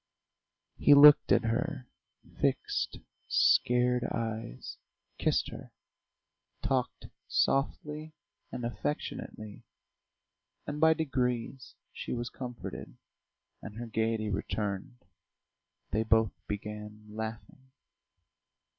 He 0.79 0.95
looked 0.95 1.31
at 1.31 1.43
her 1.43 1.87
fixed, 2.39 2.97
scared 3.27 4.03
eyes, 4.11 4.77
kissed 5.19 5.49
her, 5.51 5.73
talked 6.63 7.09
softly 7.27 8.15
and 8.51 8.65
affectionately, 8.65 9.61
and 10.65 10.81
by 10.81 10.95
degrees 10.95 11.75
she 11.93 12.13
was 12.13 12.31
comforted, 12.31 12.97
and 13.61 13.75
her 13.75 13.85
gaiety 13.85 14.31
returned; 14.31 15.05
they 15.91 16.01
both 16.01 16.33
began 16.47 17.05
laughing. 17.11 17.69